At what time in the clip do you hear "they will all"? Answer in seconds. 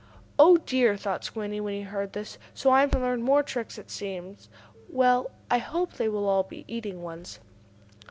5.93-6.41